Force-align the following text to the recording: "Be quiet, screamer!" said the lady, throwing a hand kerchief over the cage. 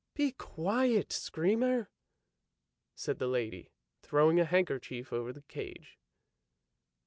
"Be 0.15 0.31
quiet, 0.31 1.13
screamer!" 1.13 1.91
said 2.95 3.19
the 3.19 3.27
lady, 3.27 3.69
throwing 4.01 4.39
a 4.39 4.45
hand 4.45 4.65
kerchief 4.65 5.13
over 5.13 5.31
the 5.31 5.43
cage. 5.43 5.99